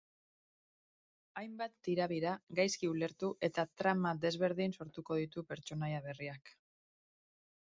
Hainbat 1.41 1.75
tirabira, 1.87 2.31
gaizki 2.59 2.89
ulertu 2.93 3.29
eta 3.49 3.67
trama 3.83 4.15
desberdin 4.25 4.75
sortuko 4.79 5.19
ditu 5.23 5.45
pertsonaia 5.53 6.03
berriak. 6.09 6.53